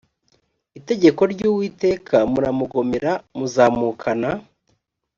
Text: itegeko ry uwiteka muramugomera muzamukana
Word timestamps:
itegeko 0.79 1.21
ry 1.33 1.41
uwiteka 1.51 2.15
muramugomera 2.31 3.11
muzamukana 3.37 4.29